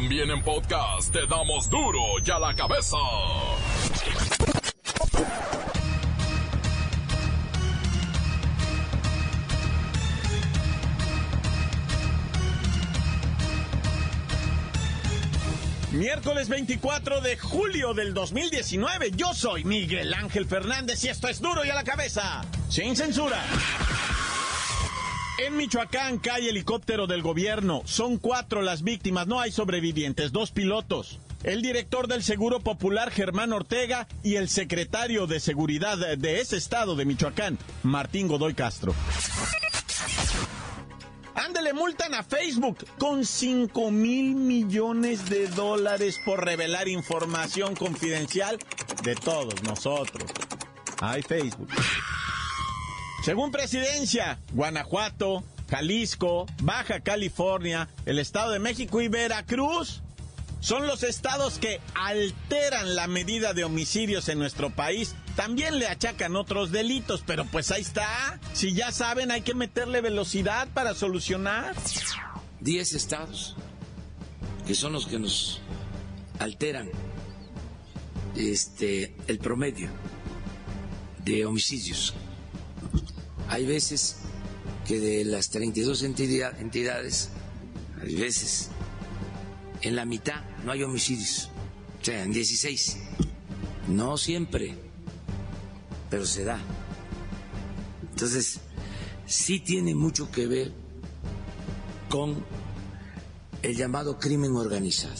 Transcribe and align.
También 0.00 0.30
en 0.30 0.40
podcast 0.44 1.12
te 1.12 1.26
damos 1.26 1.68
duro 1.68 1.98
y 2.24 2.30
a 2.30 2.38
la 2.38 2.54
cabeza. 2.54 2.96
Miércoles 15.90 16.48
24 16.48 17.20
de 17.20 17.36
julio 17.36 17.92
del 17.92 18.14
2019, 18.14 19.10
yo 19.16 19.34
soy 19.34 19.64
Miguel 19.64 20.14
Ángel 20.14 20.46
Fernández 20.46 21.02
y 21.02 21.08
esto 21.08 21.26
es 21.26 21.40
duro 21.40 21.64
y 21.64 21.70
a 21.70 21.74
la 21.74 21.82
cabeza, 21.82 22.42
sin 22.68 22.94
censura. 22.94 23.42
En 25.38 25.56
Michoacán 25.56 26.18
cae 26.18 26.48
helicóptero 26.48 27.06
del 27.06 27.22
gobierno. 27.22 27.82
Son 27.84 28.18
cuatro 28.18 28.60
las 28.60 28.82
víctimas, 28.82 29.28
no 29.28 29.40
hay 29.40 29.52
sobrevivientes, 29.52 30.32
dos 30.32 30.50
pilotos. 30.50 31.20
El 31.44 31.62
director 31.62 32.08
del 32.08 32.24
Seguro 32.24 32.58
Popular, 32.58 33.12
Germán 33.12 33.52
Ortega, 33.52 34.08
y 34.24 34.34
el 34.34 34.48
secretario 34.48 35.28
de 35.28 35.38
Seguridad 35.38 35.96
de 35.96 36.40
ese 36.40 36.56
estado 36.56 36.96
de 36.96 37.04
Michoacán, 37.04 37.56
Martín 37.84 38.26
Godoy 38.26 38.54
Castro. 38.54 38.92
Ándele, 41.36 41.72
multan 41.72 42.14
a 42.14 42.24
Facebook 42.24 42.84
con 42.98 43.24
5 43.24 43.92
mil 43.92 44.34
millones 44.34 45.30
de 45.30 45.46
dólares 45.46 46.18
por 46.24 46.44
revelar 46.44 46.88
información 46.88 47.76
confidencial 47.76 48.58
de 49.04 49.14
todos 49.14 49.62
nosotros. 49.62 50.28
Ay, 51.00 51.22
Facebook. 51.22 51.68
Según 53.28 53.50
presidencia, 53.50 54.38
Guanajuato, 54.54 55.44
Jalisco, 55.68 56.46
Baja 56.62 57.00
California, 57.00 57.86
el 58.06 58.18
Estado 58.18 58.52
de 58.52 58.58
México 58.58 59.02
y 59.02 59.08
Veracruz 59.08 60.00
son 60.60 60.86
los 60.86 61.02
estados 61.02 61.58
que 61.58 61.78
alteran 61.94 62.94
la 62.96 63.06
medida 63.06 63.52
de 63.52 63.64
homicidios 63.64 64.30
en 64.30 64.38
nuestro 64.38 64.70
país. 64.70 65.14
También 65.36 65.78
le 65.78 65.88
achacan 65.88 66.36
otros 66.36 66.72
delitos, 66.72 67.22
pero 67.26 67.44
pues 67.44 67.70
ahí 67.70 67.82
está. 67.82 68.40
Si 68.54 68.72
ya 68.72 68.92
saben, 68.92 69.30
hay 69.30 69.42
que 69.42 69.52
meterle 69.52 70.00
velocidad 70.00 70.66
para 70.72 70.94
solucionar. 70.94 71.74
Diez 72.60 72.94
estados 72.94 73.56
que 74.66 74.74
son 74.74 74.94
los 74.94 75.06
que 75.06 75.18
nos 75.18 75.60
alteran 76.38 76.88
este 78.36 79.14
el 79.26 79.38
promedio 79.38 79.90
de 81.26 81.44
homicidios 81.44 82.14
hay 83.48 83.66
veces 83.66 84.16
que 84.86 85.00
de 85.00 85.24
las 85.24 85.50
32 85.50 86.02
entidades, 86.02 87.30
hay 88.00 88.14
veces 88.14 88.70
en 89.82 89.96
la 89.96 90.04
mitad 90.04 90.42
no 90.64 90.72
hay 90.72 90.82
homicidios, 90.82 91.50
o 92.00 92.04
sea, 92.04 92.22
en 92.24 92.32
16. 92.32 92.96
No 93.88 94.18
siempre, 94.18 94.74
pero 96.10 96.26
se 96.26 96.44
da. 96.44 96.58
Entonces, 98.10 98.60
sí 99.26 99.60
tiene 99.60 99.94
mucho 99.94 100.30
que 100.30 100.46
ver 100.46 100.72
con 102.08 102.44
el 103.62 103.76
llamado 103.76 104.18
crimen 104.18 104.56
organizado. 104.56 105.14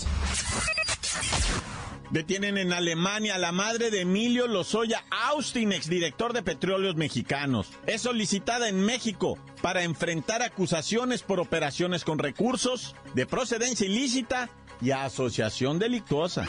Detienen 2.10 2.56
en 2.56 2.72
Alemania 2.72 3.34
a 3.34 3.38
la 3.38 3.52
madre 3.52 3.90
de 3.90 4.00
Emilio 4.00 4.46
Lozoya 4.46 5.04
Austin, 5.10 5.72
exdirector 5.72 6.32
de 6.32 6.42
Petróleos 6.42 6.96
Mexicanos. 6.96 7.68
Es 7.86 8.02
solicitada 8.02 8.70
en 8.70 8.80
México 8.80 9.38
para 9.60 9.82
enfrentar 9.82 10.42
acusaciones 10.42 11.22
por 11.22 11.38
operaciones 11.38 12.04
con 12.04 12.18
recursos, 12.18 12.96
de 13.14 13.26
procedencia 13.26 13.86
ilícita 13.86 14.48
y 14.80 14.92
asociación 14.92 15.78
delictuosa. 15.78 16.46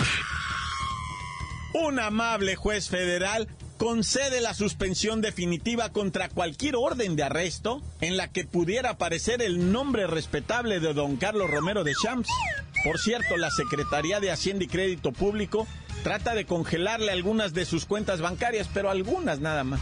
Un 1.74 2.00
amable 2.00 2.56
juez 2.56 2.88
federal 2.88 3.50
concede 3.78 4.40
la 4.40 4.54
suspensión 4.54 5.22
definitiva 5.22 5.90
contra 5.90 6.30
cualquier 6.30 6.78
orden 6.78 7.18
de 7.18 7.24
arresto 7.24 7.82
en 8.00 8.16
la 8.16 8.30
que 8.30 8.46
pudiera 8.46 8.92
aparecer 8.92 9.42
el 9.42 9.72
nombre 9.72 10.08
respetable 10.08 10.80
de 10.80 10.94
don 10.94 11.18
Carlos 11.18 11.50
Romero 11.50 11.84
de 11.84 11.94
Champs. 12.02 12.30
Por 12.84 13.00
cierto, 13.00 13.38
la 13.38 13.52
Secretaría 13.52 14.20
de 14.20 14.32
Hacienda 14.32 14.64
y 14.64 14.68
Crédito 14.68 15.12
Público 15.12 15.68
trata 16.04 16.34
de 16.34 16.46
congelarle 16.46 17.12
algunas 17.12 17.54
de 17.54 17.66
sus 17.66 17.86
cuentas 17.86 18.22
bancarias, 18.22 18.70
pero 18.74 18.90
algunas 18.90 19.40
nada 19.40 19.64
más. 19.64 19.82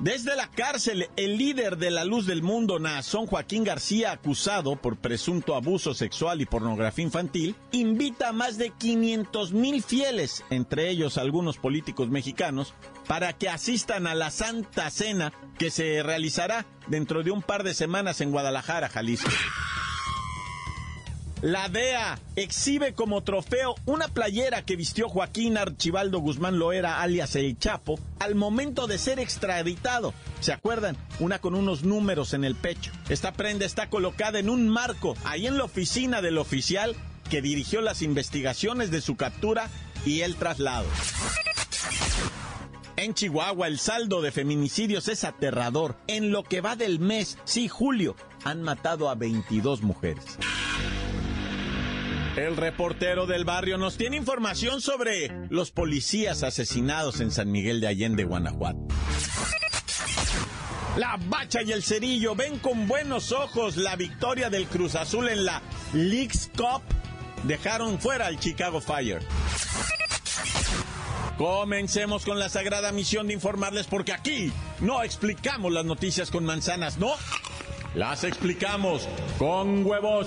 Desde 0.00 0.34
la 0.34 0.50
cárcel, 0.50 1.10
el 1.16 1.36
líder 1.36 1.76
de 1.76 1.90
la 1.90 2.06
luz 2.06 2.26
del 2.26 2.42
mundo, 2.42 2.78
Nazón 2.78 3.26
Joaquín 3.26 3.64
García, 3.64 4.12
acusado 4.12 4.76
por 4.76 4.96
presunto 4.96 5.54
abuso 5.54 5.92
sexual 5.92 6.40
y 6.40 6.46
pornografía 6.46 7.04
infantil, 7.04 7.54
invita 7.70 8.30
a 8.30 8.32
más 8.32 8.56
de 8.56 8.70
500 8.70 9.52
mil 9.52 9.82
fieles, 9.82 10.42
entre 10.48 10.88
ellos 10.88 11.18
algunos 11.18 11.58
políticos 11.58 12.08
mexicanos, 12.08 12.72
para 13.06 13.34
que 13.34 13.50
asistan 13.50 14.06
a 14.06 14.14
la 14.14 14.30
Santa 14.30 14.88
Cena 14.88 15.34
que 15.58 15.70
se 15.70 16.02
realizará 16.02 16.64
dentro 16.86 17.22
de 17.22 17.30
un 17.30 17.42
par 17.42 17.62
de 17.62 17.74
semanas 17.74 18.22
en 18.22 18.30
Guadalajara, 18.30 18.88
Jalisco. 18.88 19.30
La 21.42 21.70
DEA 21.70 22.18
exhibe 22.36 22.92
como 22.92 23.22
trofeo 23.22 23.74
una 23.86 24.08
playera 24.08 24.62
que 24.66 24.76
vistió 24.76 25.08
Joaquín 25.08 25.56
Archibaldo 25.56 26.18
Guzmán 26.18 26.58
Loera, 26.58 27.00
alias 27.00 27.34
El 27.34 27.58
Chapo, 27.58 27.98
al 28.18 28.34
momento 28.34 28.86
de 28.86 28.98
ser 28.98 29.18
extraditado. 29.18 30.12
¿Se 30.40 30.52
acuerdan? 30.52 30.98
Una 31.18 31.38
con 31.38 31.54
unos 31.54 31.82
números 31.82 32.34
en 32.34 32.44
el 32.44 32.56
pecho. 32.56 32.92
Esta 33.08 33.32
prenda 33.32 33.64
está 33.64 33.88
colocada 33.88 34.38
en 34.38 34.50
un 34.50 34.68
marco, 34.68 35.16
ahí 35.24 35.46
en 35.46 35.56
la 35.56 35.64
oficina 35.64 36.20
del 36.20 36.36
oficial 36.36 36.94
que 37.30 37.40
dirigió 37.40 37.80
las 37.80 38.02
investigaciones 38.02 38.90
de 38.90 39.00
su 39.00 39.16
captura 39.16 39.70
y 40.04 40.20
el 40.20 40.36
traslado. 40.36 40.86
En 42.96 43.14
Chihuahua 43.14 43.66
el 43.66 43.78
saldo 43.78 44.20
de 44.20 44.30
feminicidios 44.30 45.08
es 45.08 45.24
aterrador. 45.24 45.96
En 46.06 46.32
lo 46.32 46.42
que 46.42 46.60
va 46.60 46.76
del 46.76 47.00
mes, 47.00 47.38
sí, 47.44 47.66
julio, 47.66 48.14
han 48.44 48.62
matado 48.62 49.08
a 49.08 49.14
22 49.14 49.80
mujeres. 49.80 50.36
El 52.40 52.56
reportero 52.56 53.26
del 53.26 53.44
barrio 53.44 53.76
nos 53.76 53.98
tiene 53.98 54.16
información 54.16 54.80
sobre 54.80 55.30
los 55.50 55.72
policías 55.72 56.42
asesinados 56.42 57.20
en 57.20 57.30
San 57.30 57.52
Miguel 57.52 57.82
de 57.82 57.88
Allende, 57.88 58.24
Guanajuato. 58.24 58.78
La 60.96 61.18
Bacha 61.26 61.60
y 61.60 61.72
el 61.72 61.82
Cerillo 61.82 62.34
ven 62.34 62.58
con 62.58 62.88
buenos 62.88 63.32
ojos 63.32 63.76
la 63.76 63.94
victoria 63.94 64.48
del 64.48 64.66
Cruz 64.68 64.94
Azul 64.94 65.28
en 65.28 65.44
la 65.44 65.60
League's 65.92 66.50
Cup. 66.56 66.80
Dejaron 67.42 68.00
fuera 68.00 68.28
al 68.28 68.40
Chicago 68.40 68.80
Fire. 68.80 69.20
Comencemos 71.36 72.24
con 72.24 72.38
la 72.38 72.48
sagrada 72.48 72.90
misión 72.90 73.26
de 73.26 73.34
informarles 73.34 73.86
porque 73.86 74.14
aquí 74.14 74.50
no 74.80 75.02
explicamos 75.02 75.70
las 75.72 75.84
noticias 75.84 76.30
con 76.30 76.46
manzanas, 76.46 76.96
no. 76.96 77.12
Las 77.94 78.24
explicamos 78.24 79.06
con 79.38 79.84
huevos. 79.84 80.26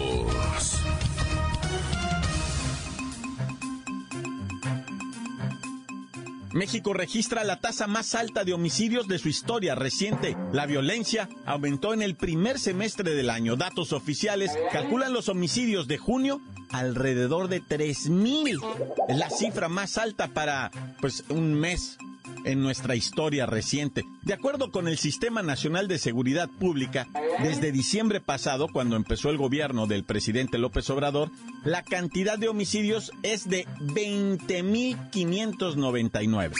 México 6.53 6.93
registra 6.93 7.43
la 7.43 7.59
tasa 7.59 7.87
más 7.87 8.15
alta 8.15 8.43
de 8.43 8.53
homicidios 8.53 9.07
de 9.07 9.19
su 9.19 9.29
historia 9.29 9.75
reciente. 9.75 10.35
La 10.51 10.65
violencia 10.65 11.29
aumentó 11.45 11.93
en 11.93 12.01
el 12.01 12.15
primer 12.15 12.59
semestre 12.59 13.13
del 13.13 13.29
año. 13.29 13.55
Datos 13.55 13.93
oficiales 13.93 14.51
calculan 14.71 15.13
los 15.13 15.29
homicidios 15.29 15.87
de 15.87 15.97
junio 15.97 16.41
alrededor 16.69 17.47
de 17.47 17.61
3.000. 17.61 18.59
Es 19.07 19.17
la 19.17 19.29
cifra 19.29 19.69
más 19.69 19.97
alta 19.97 20.27
para 20.27 20.71
pues 20.99 21.23
un 21.29 21.53
mes 21.53 21.97
en 22.45 22.61
nuestra 22.61 22.95
historia 22.95 23.45
reciente. 23.45 24.05
De 24.23 24.33
acuerdo 24.33 24.71
con 24.71 24.87
el 24.87 24.97
Sistema 24.97 25.41
Nacional 25.41 25.87
de 25.87 25.97
Seguridad 25.97 26.49
Pública, 26.49 27.07
desde 27.41 27.71
diciembre 27.71 28.19
pasado, 28.21 28.67
cuando 28.67 28.95
empezó 28.95 29.29
el 29.29 29.37
gobierno 29.37 29.87
del 29.87 30.03
presidente 30.03 30.57
López 30.57 30.89
Obrador, 30.89 31.31
la 31.63 31.83
cantidad 31.83 32.37
de 32.37 32.49
homicidios 32.49 33.11
es 33.23 33.49
de 33.49 33.65
20.599. 33.79 36.53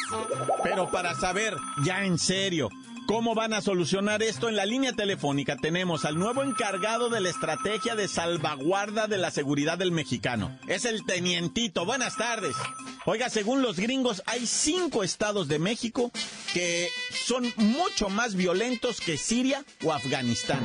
Pero 0.63 0.89
para 0.91 1.15
saber, 1.15 1.55
ya 1.85 2.05
en 2.05 2.17
serio, 2.17 2.69
¿Cómo 3.11 3.35
van 3.35 3.51
a 3.51 3.59
solucionar 3.59 4.23
esto? 4.23 4.47
En 4.47 4.55
la 4.55 4.65
línea 4.65 4.93
telefónica 4.93 5.57
tenemos 5.57 6.05
al 6.05 6.17
nuevo 6.17 6.43
encargado 6.43 7.09
de 7.09 7.19
la 7.19 7.27
estrategia 7.27 7.93
de 7.93 8.07
salvaguarda 8.07 9.07
de 9.07 9.17
la 9.17 9.31
seguridad 9.31 9.77
del 9.77 9.91
mexicano. 9.91 10.57
Es 10.69 10.85
el 10.85 11.05
tenientito. 11.05 11.85
Buenas 11.85 12.15
tardes. 12.15 12.55
Oiga, 13.03 13.29
según 13.29 13.61
los 13.61 13.75
gringos, 13.77 14.23
hay 14.27 14.47
cinco 14.47 15.03
estados 15.03 15.49
de 15.49 15.59
México 15.59 16.09
que 16.53 16.87
son 17.25 17.51
mucho 17.57 18.07
más 18.07 18.35
violentos 18.35 19.01
que 19.01 19.17
Siria 19.17 19.65
o 19.83 19.91
Afganistán. 19.91 20.61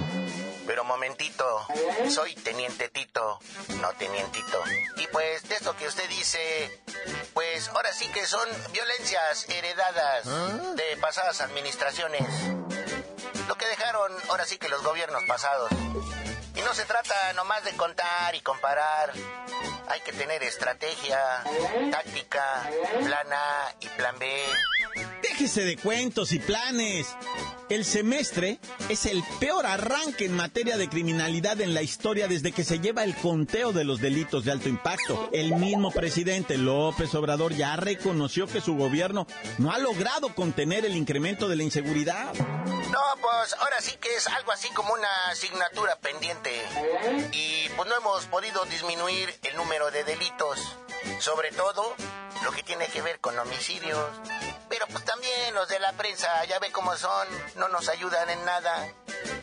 Pero 0.66 0.84
momentito, 0.84 1.66
soy 2.10 2.34
teniente 2.34 2.88
Tito, 2.88 3.38
no 3.80 3.92
tenientito. 3.92 4.62
Y 4.96 5.06
pues 5.08 5.48
de 5.48 5.56
eso 5.56 5.76
que 5.76 5.86
usted 5.86 6.08
dice, 6.08 6.80
pues 7.34 7.68
ahora 7.68 7.92
sí 7.92 8.08
que 8.08 8.26
son 8.26 8.48
violencias 8.72 9.48
heredadas 9.48 10.26
¿Ah? 10.26 10.74
de 10.74 10.96
pasadas 10.96 11.40
administraciones. 11.40 12.26
Lo 13.48 13.54
que 13.56 13.66
dejaron 13.66 14.12
ahora 14.28 14.44
sí 14.44 14.58
que 14.58 14.68
los 14.68 14.82
gobiernos 14.82 15.22
pasados. 15.28 15.70
Y 16.56 16.60
no 16.62 16.74
se 16.74 16.84
trata 16.84 17.32
nomás 17.34 17.62
de 17.64 17.72
contar 17.72 18.34
y 18.34 18.40
comparar. 18.40 19.12
Hay 19.88 20.00
que 20.00 20.12
tener 20.12 20.42
estrategia, 20.42 21.20
táctica, 21.92 22.69
plan 23.04 23.32
A 23.32 23.74
y 23.80 23.88
plan 23.90 24.19
B. 24.19 24.42
Déjese 25.22 25.64
de 25.64 25.76
cuentos 25.76 26.32
y 26.32 26.38
planes. 26.40 27.06
El 27.68 27.84
semestre 27.84 28.60
es 28.88 29.06
el 29.06 29.24
peor 29.40 29.66
arranque 29.66 30.26
en 30.26 30.36
materia 30.36 30.76
de 30.76 30.88
criminalidad 30.88 31.60
en 31.60 31.74
la 31.74 31.82
historia 31.82 32.28
desde 32.28 32.52
que 32.52 32.62
se 32.62 32.78
lleva 32.78 33.02
el 33.02 33.16
conteo 33.16 33.72
de 33.72 33.82
los 33.82 34.00
delitos 34.00 34.44
de 34.44 34.52
alto 34.52 34.68
impacto. 34.68 35.28
El 35.32 35.56
mismo 35.56 35.90
presidente 35.90 36.58
López 36.58 37.12
Obrador 37.16 37.54
ya 37.54 37.74
reconoció 37.74 38.46
que 38.46 38.60
su 38.60 38.76
gobierno 38.76 39.26
no 39.58 39.72
ha 39.72 39.78
logrado 39.78 40.32
contener 40.32 40.84
el 40.84 40.96
incremento 40.96 41.48
de 41.48 41.56
la 41.56 41.64
inseguridad. 41.64 42.32
No, 42.34 43.02
pues 43.20 43.54
ahora 43.58 43.80
sí 43.80 43.96
que 44.00 44.14
es 44.14 44.28
algo 44.28 44.52
así 44.52 44.69
como 44.70 44.94
una 44.94 45.30
asignatura 45.30 45.96
pendiente. 45.96 46.50
Y 47.32 47.69
pues 47.70 47.88
no 47.88 47.96
hemos 47.96 48.26
podido 48.26 48.64
disminuir 48.66 49.34
el 49.42 49.56
número 49.56 49.90
de 49.90 50.04
delitos. 50.04 50.60
Sobre 51.19 51.50
todo 51.50 51.94
lo 52.44 52.52
que 52.52 52.62
tiene 52.62 52.86
que 52.86 53.02
ver 53.02 53.19
con 53.19 53.36
homicidios. 53.36 53.98
Pero 54.76 54.88
pues 54.88 55.06
también 55.06 55.55
los 55.55 55.67
de 55.69 55.81
la 55.81 55.94
prensa, 55.94 56.28
ya 56.44 56.58
ve 56.58 56.70
cómo 56.70 56.94
son, 56.99 57.26
no 57.55 57.67
nos 57.69 57.88
ayudan 57.88 58.28
en 58.28 58.44
nada, 58.44 58.93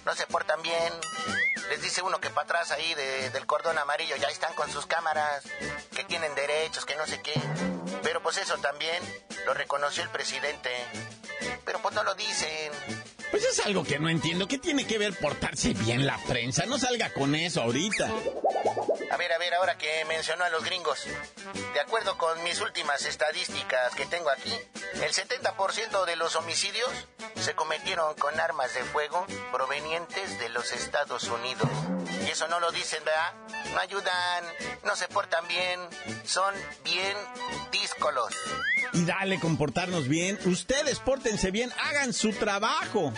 no 0.05 0.13
se 0.13 0.27
portan 0.27 0.61
bien. 0.61 0.93
Les 1.71 1.81
dice 1.81 2.03
uno 2.03 2.21
que 2.21 2.29
para 2.29 2.43
atrás 2.43 2.69
ahí 2.69 2.93
del 2.93 3.43
cordón 3.47 3.79
amarillo 3.79 4.15
ya 4.17 4.27
están 4.27 4.53
con 4.53 4.69
sus 4.71 4.85
cámaras, 4.85 5.43
que 5.95 6.03
tienen 6.03 6.35
derechos, 6.35 6.85
que 6.85 6.95
no 6.97 7.07
sé 7.07 7.19
qué. 7.23 7.33
Pero 8.03 8.21
pues 8.21 8.37
eso 8.37 8.59
también 8.59 9.01
lo 9.47 9.55
reconoció 9.55 10.03
el 10.03 10.09
presidente. 10.09 10.69
Pero 11.65 11.79
pues 11.81 11.95
no 11.95 12.03
lo 12.03 12.13
dicen. 12.13 12.71
Pues 13.31 13.43
es 13.43 13.65
algo 13.65 13.83
que 13.83 13.97
no 13.97 14.09
entiendo. 14.09 14.47
¿Qué 14.47 14.59
tiene 14.59 14.85
que 14.85 14.99
ver 14.99 15.17
portarse 15.17 15.73
bien 15.73 16.05
la 16.05 16.19
prensa? 16.27 16.67
No 16.67 16.77
salga 16.77 17.11
con 17.11 17.33
eso 17.33 17.63
ahorita. 17.63 18.11
A 19.13 19.17
ver, 19.17 19.31
a 19.31 19.37
ver, 19.37 19.53
ahora 19.53 19.77
que 19.77 20.03
mencionó 20.05 20.43
a 20.43 20.49
los 20.49 20.63
gringos. 20.63 21.05
De 21.75 21.79
acuerdo 21.79 22.17
con 22.17 22.43
mis 22.43 22.59
últimas 22.61 23.05
estadísticas 23.05 23.93
que 23.93 24.07
tengo 24.07 24.31
aquí, 24.31 24.51
el 24.95 25.13
70% 25.13 26.05
de 26.05 26.15
los 26.15 26.35
homicidios 26.35 26.89
se 27.35 27.53
cometieron 27.53 28.15
con 28.15 28.39
armas 28.39 28.73
de 28.73 28.83
fuego 28.83 29.27
provenientes 29.51 30.39
de 30.39 30.49
los 30.49 30.71
Estados 30.71 31.25
Unidos. 31.25 31.69
Y 32.25 32.31
eso 32.31 32.47
no 32.47 32.59
lo 32.59 32.71
dicen, 32.71 33.03
¿verdad? 33.05 33.33
No 33.75 33.79
ayudan, 33.81 34.45
no 34.83 34.95
se 34.95 35.07
portan 35.09 35.47
bien, 35.47 35.79
son 36.25 36.55
bien 36.83 37.15
díscolos. 37.71 38.33
Y 38.93 39.05
dale 39.05 39.39
comportarnos 39.39 40.07
bien. 40.07 40.39
Ustedes 40.45 40.97
pórtense 40.99 41.51
bien, 41.51 41.71
hagan 41.77 42.13
su 42.13 42.33
trabajo. 42.33 43.13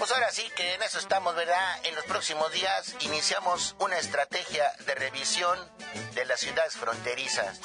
Pues 0.00 0.12
ahora 0.12 0.30
sí 0.30 0.44
que 0.56 0.76
en 0.76 0.82
eso 0.82 0.98
estamos, 0.98 1.36
¿verdad? 1.36 1.78
En 1.84 1.94
los 1.94 2.06
próximos 2.06 2.50
días 2.52 2.96
iniciamos 3.00 3.76
una 3.80 3.98
estrategia 3.98 4.64
de 4.86 4.94
revisión 4.94 5.58
de 6.14 6.24
las 6.24 6.40
ciudades 6.40 6.72
fronterizas. 6.72 7.60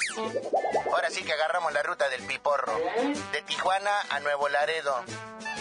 Ahora 0.92 1.08
sí 1.08 1.22
que 1.22 1.32
agarramos 1.32 1.72
la 1.72 1.82
ruta 1.82 2.10
del 2.10 2.22
Piporro, 2.24 2.78
de 3.32 3.40
Tijuana 3.40 3.90
a 4.10 4.20
Nuevo 4.20 4.50
Laredo, 4.50 5.02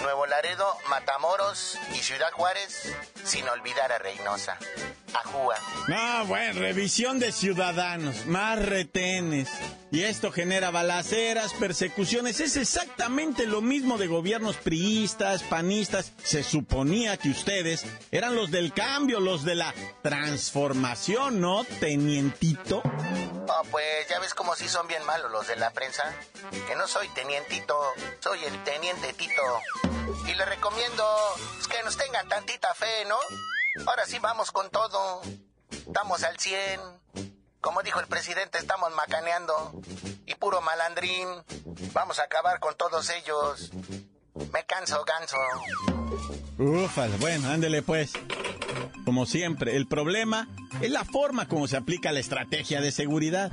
Nuevo 0.02 0.26
Laredo, 0.26 0.68
Matamoros 0.90 1.80
y 1.94 2.00
Ciudad 2.00 2.34
Juárez, 2.34 2.94
sin 3.24 3.48
olvidar 3.48 3.94
a 3.94 3.98
Reynosa. 3.98 4.58
Ajúa. 5.14 5.56
Ah, 5.88 6.26
bueno, 6.28 6.60
revisión 6.60 7.20
de 7.20 7.32
ciudadanos, 7.32 8.26
más 8.26 8.60
retenes. 8.60 9.48
Y 9.96 10.04
esto 10.04 10.30
genera 10.30 10.72
balaceras, 10.72 11.54
persecuciones. 11.54 12.42
Es 12.42 12.58
exactamente 12.58 13.48
lo 13.48 13.62
mismo 13.62 13.98
de 13.98 14.08
gobiernos 14.08 14.58
priistas, 14.58 15.42
panistas. 15.44 16.12
Se 16.22 16.44
suponía 16.44 17.16
que 17.16 17.30
ustedes 17.30 17.86
eran 18.12 18.36
los 18.36 18.52
del 18.52 18.74
cambio, 18.74 19.22
los 19.22 19.46
de 19.46 19.56
la 19.56 19.74
transformación, 20.02 21.40
¿no, 21.40 21.64
tenientito? 21.80 22.82
Oh, 22.84 23.62
pues 23.72 24.10
ya 24.10 24.20
ves 24.20 24.34
como 24.34 24.54
si 24.58 24.68
son 24.68 24.86
bien 24.90 25.02
malos 25.06 25.32
los 25.32 25.48
de 25.48 25.56
la 25.56 25.72
prensa. 25.72 26.14
Que 26.68 26.76
no 26.76 26.90
soy 26.90 27.08
tenientito, 27.16 27.80
soy 28.20 28.44
el 28.44 28.64
teniente 28.66 29.14
Tito. 29.14 29.44
Y 30.28 30.34
le 30.34 30.44
recomiendo 30.44 31.06
que 31.72 31.82
nos 31.84 31.96
tengan 31.96 32.28
tantita 32.28 32.74
fe, 32.74 33.06
¿no? 33.08 33.16
Ahora 33.88 34.06
sí 34.06 34.20
vamos 34.20 34.52
con 34.52 34.70
todo. 34.70 35.22
Estamos 35.72 36.22
al 36.24 36.38
100. 36.38 37.35
Como 37.66 37.82
dijo 37.82 38.00
el 38.00 38.06
presidente, 38.06 38.60
estamos 38.60 38.94
macaneando. 38.94 39.82
Y 40.28 40.36
puro 40.36 40.62
malandrín. 40.62 41.28
Vamos 41.94 42.20
a 42.20 42.24
acabar 42.26 42.60
con 42.60 42.76
todos 42.78 43.10
ellos. 43.10 43.72
Me 44.54 44.64
canso, 44.66 45.04
ganso. 45.04 45.36
Ufas, 46.60 47.20
bueno, 47.20 47.50
ándele 47.50 47.82
pues. 47.82 48.14
Como 49.04 49.26
siempre, 49.26 49.76
el 49.76 49.88
problema 49.88 50.48
es 50.80 50.92
la 50.92 51.06
forma 51.06 51.48
como 51.48 51.68
se 51.68 51.76
aplica 51.76 52.12
la 52.12 52.20
estrategia 52.20 52.82
de 52.82 52.92
seguridad. 52.92 53.52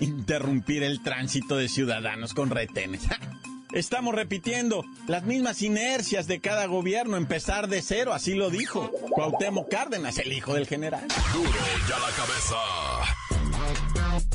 Interrumpir 0.00 0.82
el 0.82 1.02
tránsito 1.02 1.56
de 1.56 1.70
ciudadanos 1.70 2.34
con 2.34 2.50
retenes. 2.50 3.04
Estamos 3.72 4.14
repitiendo 4.14 4.84
las 5.08 5.22
mismas 5.22 5.62
inercias 5.62 6.26
de 6.26 6.40
cada 6.40 6.66
gobierno, 6.66 7.16
empezar 7.16 7.68
de 7.68 7.80
cero, 7.80 8.12
así 8.12 8.34
lo 8.34 8.50
dijo 8.50 8.90
Cuauhtémoc 9.10 9.70
Cárdenas, 9.70 10.18
el 10.18 10.34
hijo 10.34 10.52
del 10.52 10.66
general. 10.66 11.08
Duro 11.32 11.50
ya 11.88 11.98
la 11.98 12.10
cabeza. 12.10 13.01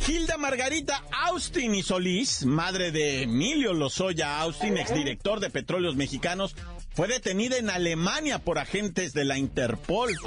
Hilda 0.07 0.37
Margarita 0.37 1.03
Austin 1.25 1.75
y 1.75 1.83
Solís, 1.83 2.45
madre 2.45 2.91
de 2.91 3.23
Emilio 3.23 3.73
Lozoya 3.73 4.39
Austin, 4.39 4.77
exdirector 4.77 5.41
de 5.41 5.49
Petróleos 5.49 5.97
Mexicanos, 5.97 6.55
fue 6.95 7.09
detenida 7.09 7.57
en 7.57 7.69
Alemania 7.69 8.39
por 8.39 8.57
agentes 8.57 9.11
de 9.11 9.25
la 9.25 9.37
Interpol. 9.37 10.17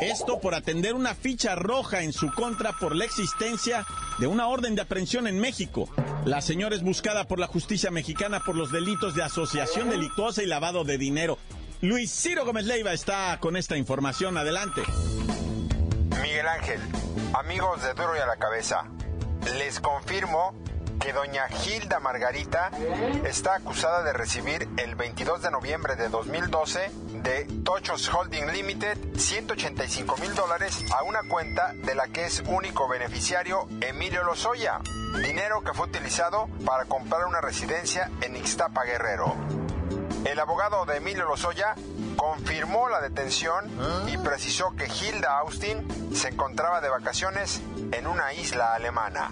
Esto 0.00 0.40
por 0.40 0.54
atender 0.54 0.94
una 0.94 1.16
ficha 1.16 1.56
roja 1.56 2.02
en 2.02 2.12
su 2.12 2.30
contra 2.30 2.74
por 2.74 2.94
la 2.94 3.04
existencia 3.04 3.84
de 4.20 4.28
una 4.28 4.46
orden 4.46 4.76
de 4.76 4.82
aprehensión 4.82 5.26
en 5.26 5.40
México. 5.40 5.88
La 6.24 6.40
señora 6.40 6.76
es 6.76 6.82
buscada 6.84 7.24
por 7.24 7.40
la 7.40 7.48
justicia 7.48 7.90
mexicana 7.90 8.38
por 8.38 8.54
los 8.54 8.70
delitos 8.70 9.16
de 9.16 9.24
asociación 9.24 9.90
delictuosa 9.90 10.44
y 10.44 10.46
lavado 10.46 10.84
de 10.84 10.96
dinero. 10.96 11.38
Luis 11.80 12.12
Ciro 12.12 12.44
Gómez 12.44 12.66
Leiva 12.66 12.92
está 12.92 13.36
con 13.40 13.56
esta 13.56 13.76
información. 13.76 14.38
Adelante. 14.38 14.82
Miguel 16.22 16.46
Ángel, 16.46 16.80
amigos 17.34 17.82
de 17.82 17.92
Duro 17.94 18.16
y 18.16 18.20
a 18.20 18.26
la 18.26 18.36
Cabeza, 18.36 18.84
les 19.52 19.80
confirmo 19.80 20.54
que 21.00 21.12
doña 21.12 21.44
Hilda 21.50 22.00
Margarita 22.00 22.70
está 23.24 23.56
acusada 23.56 24.02
de 24.02 24.12
recibir 24.12 24.68
el 24.76 24.94
22 24.94 25.42
de 25.42 25.50
noviembre 25.50 25.96
de 25.96 26.08
2012 26.08 26.90
de 27.22 27.44
Tochos 27.64 28.08
Holding 28.12 28.46
Limited 28.46 28.96
185 29.16 30.16
mil 30.18 30.34
dólares 30.34 30.84
a 30.96 31.02
una 31.02 31.20
cuenta 31.28 31.72
de 31.74 31.94
la 31.94 32.08
que 32.08 32.24
es 32.24 32.42
único 32.46 32.88
beneficiario 32.88 33.68
Emilio 33.80 34.24
Lozoya, 34.24 34.80
dinero 35.22 35.62
que 35.62 35.74
fue 35.74 35.86
utilizado 35.86 36.48
para 36.64 36.86
comprar 36.86 37.26
una 37.26 37.40
residencia 37.40 38.10
en 38.22 38.36
Ixtapa 38.36 38.84
Guerrero. 38.84 39.63
El 40.24 40.40
abogado 40.40 40.86
de 40.86 40.96
Emilio 40.96 41.26
Lozoya 41.26 41.74
confirmó 42.16 42.88
la 42.88 43.00
detención 43.00 43.70
y 44.08 44.16
precisó 44.18 44.74
que 44.76 44.86
Hilda 44.86 45.38
Austin 45.38 46.14
se 46.14 46.28
encontraba 46.28 46.80
de 46.80 46.88
vacaciones 46.88 47.60
en 47.92 48.06
una 48.06 48.32
isla 48.32 48.74
alemana. 48.74 49.30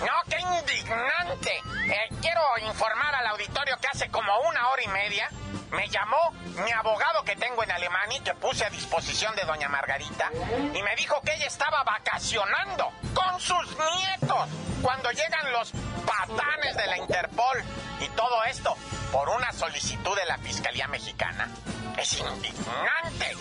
No, 0.00 0.12
qué 0.28 0.40
indignante. 0.40 1.52
Eh, 1.86 2.08
quiero 2.22 2.40
informar 2.66 3.14
al 3.14 3.26
auditorio 3.26 3.76
que 3.80 3.88
hace 3.88 4.08
como 4.10 4.32
una 4.48 4.68
hora 4.70 4.82
y 4.82 4.88
media 4.88 5.28
me 5.72 5.88
llamó 5.88 6.32
mi 6.64 6.72
abogado 6.72 7.24
que 7.24 7.36
tengo 7.36 7.62
en 7.62 7.70
Alemania 7.70 8.18
y 8.18 8.22
que 8.22 8.34
puse 8.34 8.64
a 8.64 8.70
disposición 8.70 9.34
de 9.36 9.42
doña 9.42 9.68
Margarita 9.68 10.30
y 10.74 10.82
me 10.82 10.96
dijo 10.96 11.20
que 11.22 11.34
ella 11.34 11.46
estaba 11.46 11.82
vacacionando 11.84 12.90
con 13.14 13.40
sus 13.40 13.66
nietos 13.78 14.48
cuando 14.82 15.10
llegan 15.12 15.52
los 15.52 15.72
patanes 16.06 16.76
de 16.76 16.86
la 16.86 16.96
Interpol 16.98 17.62
y 18.00 18.08
todo 18.10 18.44
esto 18.44 18.76
por 19.12 19.28
una 19.28 19.52
solicitud 19.52 20.16
de 20.16 20.24
la 20.26 20.38
Fiscalía 20.38 20.88
Mexicana. 20.88 21.48
Es 21.96 22.18
indignante. 22.18 23.36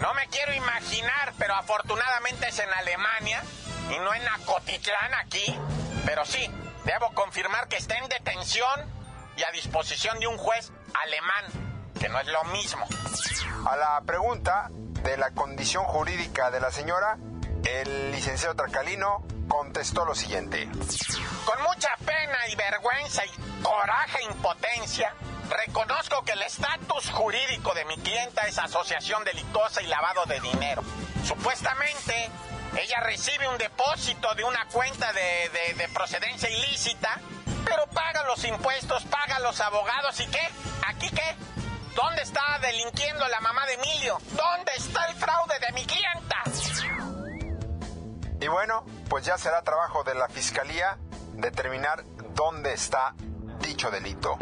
No 0.00 0.14
me 0.14 0.26
quiero 0.28 0.54
imaginar, 0.54 1.34
pero 1.38 1.54
afortunadamente 1.54 2.48
es 2.48 2.58
en 2.58 2.72
Alemania 2.72 3.42
y 3.90 3.98
no 3.98 4.14
en 4.14 4.26
Acotitlán 4.28 5.14
aquí. 5.14 5.58
Pero 6.06 6.24
sí, 6.24 6.48
debo 6.84 7.12
confirmar 7.12 7.68
que 7.68 7.76
está 7.76 7.98
en 7.98 8.08
detención 8.08 9.00
y 9.36 9.42
a 9.42 9.50
disposición 9.50 10.18
de 10.20 10.26
un 10.26 10.38
juez 10.38 10.72
alemán. 10.94 11.70
que 11.98 12.08
no 12.08 12.18
es 12.18 12.26
lo 12.28 12.44
mismo. 12.44 12.86
A 13.66 13.76
la 13.76 14.00
pregunta 14.06 14.68
de 14.70 15.18
la 15.18 15.32
condición 15.32 15.84
jurídica 15.84 16.50
de 16.50 16.58
la 16.58 16.70
señora, 16.70 17.18
el 17.64 18.10
licenciado 18.12 18.54
Tracalino 18.54 19.22
contestó 19.48 20.06
lo 20.06 20.14
siguiente. 20.14 20.66
Con 21.44 21.62
mucha 21.62 21.94
pena 21.98 22.38
y 22.48 22.56
vergüenza 22.56 23.22
y 23.26 23.62
coraje 23.62 24.18
e 24.20 24.32
impotencia, 24.32 25.14
reconozco 25.50 26.22
que 26.24 26.32
el 26.32 26.42
estatus 26.42 27.10
jurídico 27.10 27.74
de 27.74 27.84
mi 27.84 27.96
clienta 27.98 28.46
es 28.46 28.58
asociación 28.58 29.22
delictuosa 29.24 29.82
y 29.82 29.86
lavado 29.86 30.24
de 30.24 30.40
dinero. 30.40 30.82
Supuestamente, 31.26 32.30
ella 32.78 33.00
recibe 33.00 33.46
un 33.48 33.58
depósito 33.58 34.34
de 34.36 34.44
una 34.44 34.64
cuenta 34.66 35.12
de, 35.12 35.74
de 35.76 35.88
procedencia 35.88 36.48
ilícita, 36.48 37.20
pero 37.64 37.86
paga 37.86 38.24
los 38.24 38.44
impuestos, 38.44 39.04
paga 39.04 39.38
los 39.40 39.60
abogados 39.60 40.18
y 40.20 40.26
qué? 40.26 40.48
¿Aquí 40.86 41.10
qué? 41.10 41.36
¿Dónde 41.94 42.22
está 42.22 42.58
delinquiendo 42.60 43.26
la 43.28 43.40
mamá 43.40 43.66
de 43.66 43.74
Emilio? 43.74 44.18
¿Dónde 44.30 44.72
está 44.76 45.06
el 45.06 45.14
fraude 45.16 45.58
de 45.58 45.72
mi 45.72 45.84
clienta? 45.84 46.42
Y 48.40 48.48
bueno, 48.48 48.84
pues 49.08 49.24
ya 49.24 49.36
será 49.36 49.62
trabajo 49.62 50.02
de 50.02 50.14
la 50.14 50.28
Fiscalía 50.28 50.96
determinar 51.34 52.04
dónde 52.34 52.72
está 52.72 53.14
dicho 53.60 53.90
delito. 53.90 54.38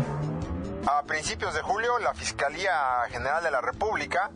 A 0.87 1.03
principios 1.03 1.53
de 1.55 1.63
julio, 1.63 1.99
la 1.99 2.15
Fiscalía 2.15 3.05
General 3.11 3.43
de 3.43 3.51
la 3.51 3.61
República 3.61 4.31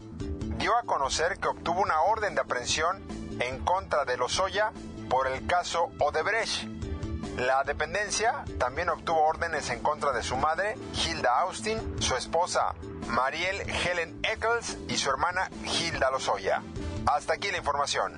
dio 0.59 0.77
a 0.77 0.83
conocer 0.83 1.39
que 1.39 1.49
obtuvo 1.49 1.81
una 1.81 2.01
orden 2.03 2.35
de 2.35 2.41
aprehensión 2.41 3.05
en 3.41 3.65
contra 3.65 4.05
de 4.05 4.17
Lozoya 4.17 4.73
por 5.09 5.29
el 5.29 5.47
caso 5.47 5.91
Odebrecht. 5.99 6.82
La 7.39 7.65
dependencia 7.65 8.45
también 8.59 8.91
obtuvo 8.91 9.25
órdenes 9.27 9.71
en 9.71 9.81
contra 9.81 10.12
de 10.12 10.23
su 10.23 10.37
madre, 10.37 10.77
Hilda 11.05 11.41
Austin, 11.41 11.79
su 11.99 12.15
esposa, 12.15 12.75
Mariel 13.09 13.61
Helen 13.61 14.21
Eccles 14.23 14.77
y 14.89 14.97
su 14.97 15.09
hermana 15.09 15.51
Hilda 15.65 16.11
Lozoya. 16.11 16.62
Hasta 17.07 17.35
aquí 17.35 17.51
la 17.51 17.59
información. 17.59 18.12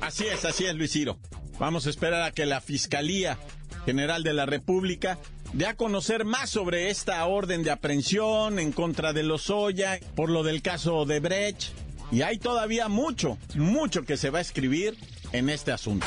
Así 0.00 0.26
es, 0.26 0.44
así 0.44 0.66
es, 0.66 0.74
Luis 0.74 0.92
Ciro. 0.92 1.18
Vamos 1.58 1.86
a 1.86 1.90
esperar 1.90 2.22
a 2.22 2.30
que 2.30 2.46
la 2.46 2.60
Fiscalía 2.60 3.38
General 3.84 4.22
de 4.22 4.32
la 4.32 4.46
República 4.46 5.18
dé 5.52 5.66
a 5.66 5.74
conocer 5.74 6.24
más 6.24 6.50
sobre 6.50 6.90
esta 6.90 7.24
orden 7.26 7.64
de 7.64 7.72
aprehensión 7.72 8.60
en 8.60 8.70
contra 8.70 9.12
de 9.12 9.24
Lozoya 9.24 9.98
por 10.14 10.30
lo 10.30 10.44
del 10.44 10.62
caso 10.62 11.04
de 11.06 11.18
Brecht. 11.18 11.72
Y 12.12 12.22
hay 12.22 12.38
todavía 12.38 12.88
mucho, 12.88 13.36
mucho 13.56 14.04
que 14.04 14.16
se 14.16 14.30
va 14.30 14.38
a 14.38 14.42
escribir 14.42 14.96
en 15.32 15.50
este 15.50 15.72
asunto. 15.72 16.06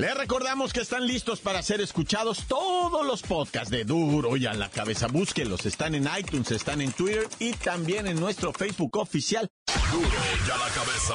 Les 0.00 0.14
recordamos 0.14 0.72
que 0.72 0.80
están 0.80 1.06
listos 1.06 1.40
para 1.40 1.62
ser 1.62 1.82
escuchados 1.82 2.46
todos 2.48 3.06
los 3.06 3.20
podcasts 3.20 3.68
de 3.68 3.84
Duro 3.84 4.34
y 4.38 4.46
a 4.46 4.54
la 4.54 4.70
cabeza. 4.70 5.08
Búsquenlos, 5.08 5.66
están 5.66 5.94
en 5.94 6.08
iTunes, 6.18 6.50
están 6.52 6.80
en 6.80 6.90
Twitter 6.92 7.28
y 7.38 7.52
también 7.52 8.06
en 8.06 8.18
nuestro 8.18 8.50
Facebook 8.54 8.96
oficial. 8.96 9.46
Duro 9.92 10.08
y 10.08 10.50
a 10.50 10.56
la 10.56 10.68
cabeza. 10.74 11.14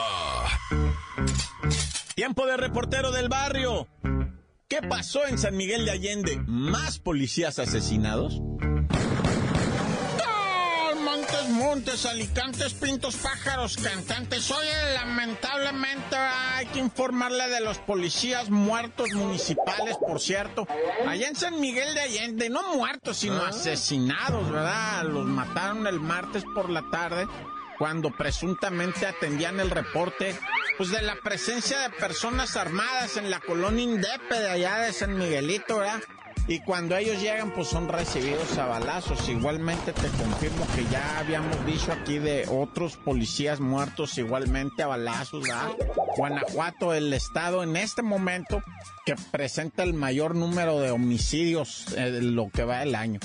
Tiempo 2.14 2.46
de 2.46 2.58
reportero 2.58 3.12
del 3.12 3.28
barrio. 3.28 3.88
¿Qué 4.68 4.84
pasó 4.88 5.26
en 5.26 5.40
San 5.40 5.58
Miguel 5.58 5.86
de 5.86 5.92
Allende? 5.92 6.44
¿Más 6.46 7.00
policías 7.00 7.58
asesinados? 7.58 8.40
Montes, 11.36 11.50
montes, 11.50 12.06
alicantes, 12.06 12.74
pintos, 12.74 13.16
pájaros, 13.18 13.76
cantantes. 13.76 14.50
Oye, 14.52 14.94
lamentablemente 14.94 16.16
hay 16.16 16.66
que 16.68 16.80
informarle 16.80 17.50
de 17.50 17.60
los 17.60 17.78
policías 17.80 18.50
muertos 18.50 19.12
municipales, 19.14 19.98
por 19.98 20.22
cierto. 20.22 20.66
Allá 21.06 21.28
en 21.28 21.36
San 21.36 21.60
Miguel 21.60 21.94
de 21.94 22.02
Allende, 22.02 22.50
no 22.50 22.76
muertos, 22.76 23.18
sino 23.18 23.44
asesinados, 23.44 24.50
¿verdad? 24.50 25.04
Los 25.04 25.26
mataron 25.26 25.86
el 25.88 26.00
martes 26.00 26.44
por 26.54 26.70
la 26.70 26.90
tarde 26.90 27.28
cuando 27.78 28.12
presuntamente 28.12 29.06
atendían 29.06 29.60
el 29.60 29.70
reporte 29.70 30.40
pues 30.78 30.92
de 30.92 31.02
la 31.02 31.16
presencia 31.16 31.80
de 31.80 31.90
personas 31.90 32.56
armadas 32.56 33.18
en 33.18 33.30
la 33.30 33.42
colonia 33.42 33.84
Indepe 33.84 34.40
de 34.40 34.50
allá 34.50 34.78
de 34.78 34.94
San 34.94 35.18
Miguelito, 35.18 35.80
¿verdad? 35.80 36.02
Y 36.48 36.60
cuando 36.60 36.96
ellos 36.96 37.20
llegan, 37.22 37.52
pues 37.52 37.68
son 37.68 37.88
recibidos 37.88 38.58
a 38.60 38.68
balazos. 38.68 39.28
Igualmente 39.30 39.94
te 39.94 40.08
confirmo 40.10 40.68
que 40.76 40.86
ya 40.92 41.18
habíamos 41.18 41.66
dicho 41.66 41.92
aquí 41.92 42.20
de 42.20 42.48
otros 42.48 42.98
policías 42.98 43.60
muertos 43.60 44.18
igualmente 44.20 44.84
a 44.84 44.88
balazos. 44.88 45.44
Guanajuato, 46.16 46.94
el 46.94 47.12
estado 47.14 47.64
en 47.64 47.76
este 47.76 48.04
momento 48.04 48.62
que 49.06 49.16
presenta 49.32 49.82
el 49.82 49.94
mayor 49.94 50.36
número 50.36 50.80
de 50.80 50.92
homicidios 50.92 51.92
en 51.96 52.36
lo 52.36 52.52
que 52.52 52.64
va 52.64 52.84
el 52.84 52.94
año. 52.94 53.20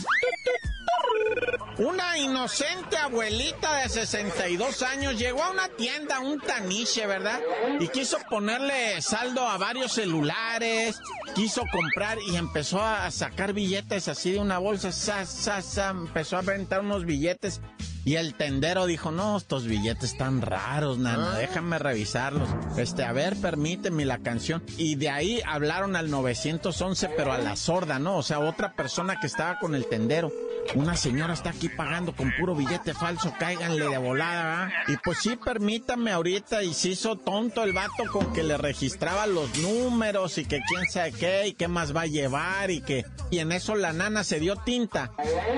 Una 1.80 2.18
inocente 2.18 2.98
abuelita 2.98 3.76
de 3.76 3.88
62 3.88 4.82
años 4.82 5.18
llegó 5.18 5.42
a 5.42 5.50
una 5.50 5.68
tienda, 5.68 6.20
un 6.20 6.38
taniche, 6.38 7.06
¿verdad? 7.06 7.40
Y 7.78 7.88
quiso 7.88 8.18
ponerle 8.28 9.00
saldo 9.00 9.48
a 9.48 9.56
varios 9.56 9.92
celulares, 9.92 11.00
quiso 11.34 11.62
comprar 11.70 12.18
y 12.26 12.36
empezó 12.36 12.82
a 12.82 13.10
sacar 13.10 13.52
billetes 13.52 14.08
así 14.08 14.32
de 14.32 14.38
una 14.38 14.58
bolsa, 14.58 14.92
sa, 14.92 15.24
sa, 15.24 15.90
empezó 15.90 16.36
a 16.36 16.40
aventar 16.40 16.80
unos 16.80 17.04
billetes. 17.04 17.60
Y 18.04 18.16
el 18.16 18.34
tendero 18.34 18.86
dijo, 18.86 19.10
no, 19.10 19.36
estos 19.36 19.66
billetes 19.66 20.12
están 20.12 20.40
raros, 20.40 20.98
nana, 20.98 21.36
déjame 21.36 21.78
revisarlos. 21.78 22.48
Este, 22.76 23.04
a 23.04 23.12
ver, 23.12 23.36
permíteme 23.36 24.06
la 24.06 24.18
canción. 24.18 24.62
Y 24.78 24.94
de 24.94 25.10
ahí 25.10 25.42
hablaron 25.46 25.96
al 25.96 26.10
911, 26.10 27.10
pero 27.16 27.32
a 27.32 27.38
la 27.38 27.56
sorda, 27.56 27.98
¿no? 27.98 28.16
O 28.16 28.22
sea, 28.22 28.40
otra 28.40 28.72
persona 28.72 29.20
que 29.20 29.26
estaba 29.26 29.58
con 29.58 29.74
el 29.74 29.86
tendero. 29.86 30.32
Una 30.74 30.96
señora 30.96 31.34
está 31.34 31.50
aquí 31.50 31.68
pagando 31.68 32.14
con 32.14 32.32
puro 32.38 32.54
billete 32.54 32.94
falso, 32.94 33.32
cáiganle 33.38 33.88
de 33.88 33.98
volada, 33.98 34.44
¿verdad? 34.44 34.72
Y 34.88 34.96
pues 34.98 35.18
sí, 35.18 35.36
permítame 35.36 36.12
ahorita, 36.12 36.62
y 36.62 36.74
se 36.74 36.90
hizo 36.90 37.16
tonto 37.16 37.64
el 37.64 37.72
vato 37.72 38.04
con 38.12 38.32
que 38.32 38.42
le 38.42 38.56
registraba 38.56 39.26
los 39.26 39.56
números 39.58 40.38
y 40.38 40.44
que 40.44 40.60
quién 40.68 40.86
sabe 40.90 41.12
qué, 41.12 41.48
y 41.48 41.52
qué 41.54 41.66
más 41.66 41.94
va 41.94 42.02
a 42.02 42.06
llevar, 42.06 42.70
y 42.70 42.82
que... 42.82 43.04
Y 43.30 43.38
en 43.38 43.52
eso 43.52 43.74
la 43.74 43.92
nana 43.92 44.24
se 44.24 44.40
dio 44.40 44.56
tinta 44.56 45.12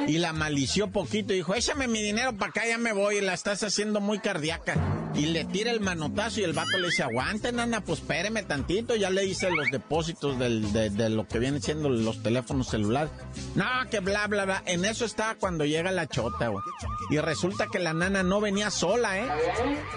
y 0.06 0.18
la 0.18 0.32
malició 0.32 0.90
poquito 0.90 1.32
y 1.32 1.36
dijo, 1.36 1.54
échame 1.54 1.88
mi 1.88 2.02
dinero 2.02 2.31
para 2.32 2.50
acá, 2.50 2.66
ya 2.66 2.78
me 2.78 2.92
voy, 2.92 3.20
la 3.20 3.34
estás 3.34 3.62
haciendo 3.62 4.00
muy 4.00 4.18
cardíaca. 4.18 4.76
Y 5.14 5.26
le 5.26 5.44
tira 5.44 5.70
el 5.70 5.80
manotazo 5.80 6.40
y 6.40 6.44
el 6.44 6.54
vato 6.54 6.78
le 6.78 6.86
dice, 6.86 7.02
aguante, 7.02 7.52
nana, 7.52 7.82
pues 7.82 8.00
espéreme 8.00 8.42
tantito, 8.44 8.96
ya 8.96 9.10
le 9.10 9.26
hice 9.26 9.50
los 9.50 9.70
depósitos 9.70 10.38
del, 10.38 10.72
de, 10.72 10.88
de 10.88 11.10
lo 11.10 11.28
que 11.28 11.38
vienen 11.38 11.60
siendo 11.60 11.90
los 11.90 12.22
teléfonos 12.22 12.68
celulares. 12.68 13.10
No, 13.54 13.66
que 13.90 14.00
bla, 14.00 14.26
bla, 14.26 14.46
bla. 14.46 14.62
En 14.64 14.86
eso 14.86 15.04
está 15.04 15.36
cuando 15.38 15.66
llega 15.66 15.92
la 15.92 16.06
chota, 16.06 16.48
güey. 16.48 16.64
Y 17.10 17.18
resulta 17.18 17.66
que 17.66 17.78
la 17.78 17.92
nana 17.92 18.22
no 18.22 18.40
venía 18.40 18.70
sola, 18.70 19.18
¿eh? 19.18 19.28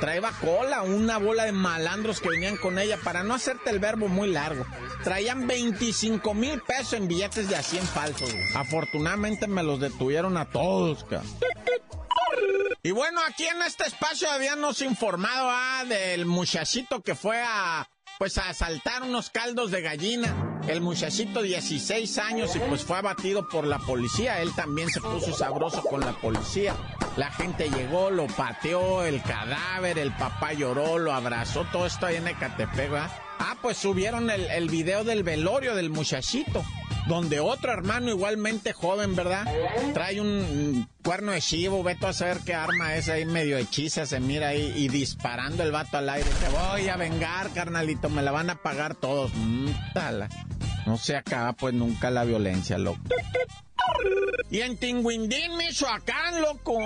Traía 0.01 0.31
cola, 0.41 0.81
una 0.81 1.17
bola 1.17 1.45
de 1.45 1.53
malandros 1.53 2.19
que 2.19 2.29
venían 2.29 2.57
con 2.57 2.77
ella, 2.77 2.97
para 3.01 3.23
no 3.23 3.33
hacerte 3.33 3.69
el 3.69 3.79
verbo 3.79 4.09
muy 4.09 4.29
largo. 4.31 4.65
Traían 5.03 5.47
25 5.47 6.33
mil 6.33 6.61
pesos 6.61 6.93
en 6.93 7.07
billetes 7.07 7.47
de 7.47 7.55
a 7.55 7.63
100 7.63 7.83
falsos, 7.85 8.33
güey. 8.33 8.45
Afortunadamente 8.55 9.47
me 9.47 9.63
los 9.63 9.79
detuvieron 9.79 10.35
a 10.35 10.45
todos, 10.45 11.05
cabrón. 11.05 11.29
Y 12.85 12.91
bueno, 12.91 13.19
aquí 13.27 13.45
en 13.45 13.63
este 13.63 13.83
espacio 13.87 14.29
habíamos 14.29 14.83
informado 14.83 15.49
ah, 15.49 15.83
del 15.89 16.27
muchachito 16.27 17.01
que 17.01 17.15
fue 17.15 17.41
a 17.41 17.89
pues 18.19 18.37
a 18.37 18.49
asaltar 18.49 19.01
unos 19.01 19.31
caldos 19.31 19.71
de 19.71 19.81
gallina. 19.81 20.59
El 20.67 20.81
muchachito 20.81 21.41
16 21.41 22.17
años 22.19 22.55
y 22.55 22.59
pues 22.59 22.83
fue 22.83 22.99
abatido 22.99 23.49
por 23.49 23.65
la 23.65 23.79
policía. 23.79 24.39
Él 24.39 24.53
también 24.55 24.91
se 24.91 25.01
puso 25.01 25.33
sabroso 25.33 25.81
con 25.81 26.01
la 26.01 26.11
policía. 26.11 26.75
La 27.17 27.31
gente 27.31 27.71
llegó, 27.71 28.11
lo 28.11 28.27
pateó, 28.27 29.03
el 29.03 29.19
cadáver, 29.23 29.97
el 29.97 30.11
papá 30.11 30.53
lloró, 30.53 30.99
lo 30.99 31.11
abrazó, 31.11 31.65
todo 31.71 31.87
esto 31.87 32.05
ahí 32.05 32.17
en 32.17 32.27
Ecatepec. 32.27 32.91
Ah, 33.39 33.57
pues 33.63 33.77
subieron 33.77 34.29
el, 34.29 34.45
el 34.51 34.69
video 34.69 35.03
del 35.03 35.23
velorio 35.23 35.73
del 35.73 35.89
muchachito 35.89 36.63
donde 37.07 37.39
otro 37.39 37.71
hermano 37.71 38.09
igualmente 38.09 38.73
joven, 38.73 39.15
¿verdad? 39.15 39.45
Trae 39.93 40.19
un 40.19 40.87
cuerno 41.03 41.31
de 41.31 41.41
chivo, 41.41 41.83
veto 41.83 42.07
a 42.07 42.13
saber 42.13 42.39
qué 42.45 42.53
arma 42.53 42.95
es 42.95 43.09
ahí, 43.09 43.25
medio 43.25 43.57
hechiza, 43.57 44.05
se 44.05 44.19
mira 44.19 44.49
ahí 44.49 44.73
y 44.75 44.87
disparando 44.87 45.63
el 45.63 45.71
vato 45.71 45.97
al 45.97 46.09
aire. 46.09 46.29
Te 46.39 46.49
voy 46.49 46.89
a 46.89 46.97
vengar, 46.97 47.51
carnalito, 47.51 48.09
me 48.09 48.21
la 48.21 48.31
van 48.31 48.49
a 48.49 48.55
pagar 48.55 48.95
todos. 48.95 49.31
Mm, 49.35 49.67
tala. 49.93 50.29
No 50.85 50.97
se 50.97 51.15
acaba 51.15 51.53
pues 51.53 51.73
nunca 51.73 52.09
la 52.11 52.23
violencia, 52.23 52.77
loco. 52.77 53.01
Y 54.49 54.61
en 54.61 54.77
Tinguindín, 54.77 55.57
Michoacán, 55.57 56.41
loco. 56.41 56.79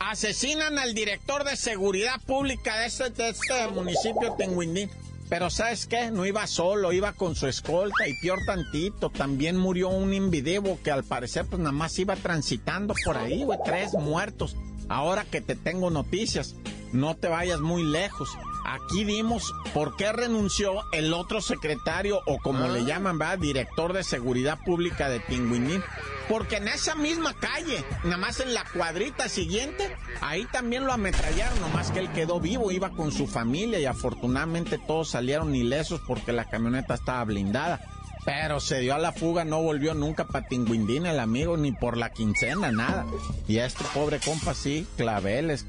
Asesinan 0.00 0.78
al 0.78 0.94
director 0.94 1.44
de 1.44 1.56
seguridad 1.56 2.20
pública 2.26 2.78
de 2.78 2.86
este, 2.86 3.10
de 3.10 3.30
este 3.30 3.68
municipio, 3.68 4.34
Tinguindín. 4.38 4.90
Pero 5.28 5.50
¿sabes 5.50 5.86
qué? 5.86 6.10
No 6.10 6.24
iba 6.24 6.46
solo, 6.46 6.92
iba 6.92 7.12
con 7.12 7.34
su 7.34 7.46
escolta 7.46 8.08
y 8.08 8.14
peor 8.14 8.38
tantito. 8.46 9.10
También 9.10 9.56
murió 9.56 9.88
un 9.90 10.14
invidebo 10.14 10.78
que 10.82 10.90
al 10.90 11.04
parecer 11.04 11.44
pues 11.46 11.58
nada 11.60 11.72
más 11.72 11.98
iba 11.98 12.16
transitando 12.16 12.94
por 13.04 13.16
ahí, 13.18 13.44
güey. 13.44 13.58
Tres 13.64 13.92
muertos. 13.94 14.56
Ahora 14.88 15.24
que 15.24 15.42
te 15.42 15.54
tengo 15.54 15.90
noticias, 15.90 16.54
no 16.92 17.14
te 17.14 17.28
vayas 17.28 17.60
muy 17.60 17.82
lejos. 17.82 18.30
Aquí 18.64 19.04
vimos 19.04 19.52
por 19.74 19.96
qué 19.96 20.12
renunció 20.12 20.80
el 20.92 21.12
otro 21.12 21.42
secretario 21.42 22.20
o 22.26 22.38
como 22.38 22.68
le 22.68 22.84
llaman, 22.84 23.18
¿verdad? 23.18 23.38
Director 23.38 23.92
de 23.92 24.04
Seguridad 24.04 24.58
Pública 24.64 25.10
de 25.10 25.20
Tinguinín. 25.20 25.82
Porque 26.28 26.56
en 26.56 26.68
esa 26.68 26.94
misma 26.94 27.34
calle, 27.34 27.84
nada 28.04 28.18
más 28.18 28.40
en 28.40 28.52
la 28.52 28.64
cuadrita 28.64 29.28
siguiente, 29.28 29.96
ahí 30.20 30.44
también 30.46 30.84
lo 30.84 30.92
ametrallaron, 30.92 31.60
nomás 31.60 31.90
que 31.90 32.00
él 32.00 32.12
quedó 32.12 32.38
vivo, 32.40 32.70
iba 32.70 32.90
con 32.90 33.12
su 33.12 33.26
familia 33.26 33.78
y 33.80 33.86
afortunadamente 33.86 34.78
todos 34.78 35.10
salieron 35.10 35.54
ilesos 35.54 36.00
porque 36.06 36.32
la 36.32 36.44
camioneta 36.44 36.94
estaba 36.94 37.24
blindada. 37.24 37.80
Pero 38.24 38.60
se 38.60 38.80
dio 38.80 38.94
a 38.94 38.98
la 38.98 39.12
fuga, 39.12 39.44
no 39.44 39.62
volvió 39.62 39.94
nunca 39.94 40.26
para 40.26 40.46
Tinguindín 40.46 41.06
el 41.06 41.18
amigo, 41.18 41.56
ni 41.56 41.72
por 41.72 41.96
la 41.96 42.10
quincena, 42.10 42.70
nada. 42.70 43.06
Y 43.46 43.58
a 43.58 43.64
este 43.64 43.84
pobre 43.94 44.18
compa 44.18 44.52
sí, 44.52 44.86
claveles. 44.98 45.64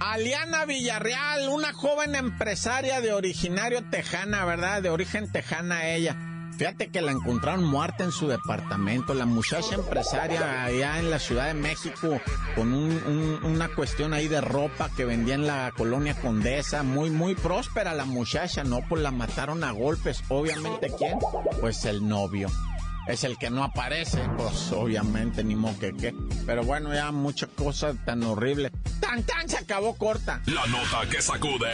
Aliana 0.00 0.64
Villarreal, 0.64 1.48
una 1.50 1.72
joven 1.72 2.16
empresaria 2.16 3.00
de 3.00 3.12
originario 3.12 3.84
tejana, 3.90 4.44
¿verdad? 4.44 4.82
De 4.82 4.90
origen 4.90 5.30
tejana 5.30 5.88
ella. 5.88 6.16
Fíjate 6.58 6.88
que 6.88 7.00
la 7.00 7.12
encontraron 7.12 7.64
muerta 7.64 8.02
en 8.02 8.10
su 8.10 8.26
departamento. 8.26 9.14
La 9.14 9.26
muchacha 9.26 9.76
empresaria 9.76 10.64
allá 10.64 10.98
en 10.98 11.08
la 11.08 11.20
Ciudad 11.20 11.46
de 11.46 11.54
México 11.54 12.20
con 12.56 12.72
una 12.72 13.68
cuestión 13.68 14.12
ahí 14.12 14.26
de 14.26 14.40
ropa 14.40 14.90
que 14.96 15.04
vendía 15.04 15.36
en 15.36 15.46
la 15.46 15.72
colonia 15.76 16.20
Condesa. 16.20 16.82
Muy, 16.82 17.10
muy 17.10 17.36
próspera 17.36 17.94
la 17.94 18.04
muchacha, 18.04 18.64
¿no? 18.64 18.80
Pues 18.88 19.02
la 19.02 19.12
mataron 19.12 19.62
a 19.62 19.70
golpes. 19.70 20.24
Obviamente, 20.28 20.92
¿quién? 20.98 21.20
Pues 21.60 21.84
el 21.84 22.08
novio 22.08 22.50
es 23.06 23.22
el 23.22 23.38
que 23.38 23.50
no 23.50 23.62
aparece, 23.62 24.18
pues 24.36 24.72
obviamente 24.72 25.44
ni 25.44 25.54
modo 25.54 25.78
que 25.78 25.94
qué. 25.94 26.14
Pero 26.44 26.64
bueno, 26.64 26.92
ya 26.92 27.12
mucha 27.12 27.46
cosa 27.46 27.94
tan 28.04 28.24
horrible. 28.24 28.72
¡Tan, 29.00 29.22
tan! 29.22 29.48
Se 29.48 29.58
acabó 29.58 29.96
corta. 29.96 30.42
La 30.46 30.66
nota 30.66 31.08
que 31.08 31.22
sacude. 31.22 31.70